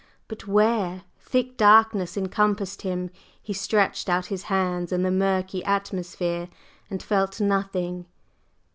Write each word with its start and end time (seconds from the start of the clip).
but 0.27 0.47
where? 0.47 1.03
Thick 1.19 1.55
darkness 1.57 2.17
encompassed 2.17 2.81
him; 2.81 3.11
he 3.39 3.53
stretched 3.53 4.09
out 4.09 4.25
his 4.33 4.45
hands 4.49 4.91
in 4.91 5.03
the 5.03 5.11
murky 5.11 5.63
atmosphere 5.63 6.49
and 6.89 7.03
felt 7.03 7.39
nothing. 7.39 8.07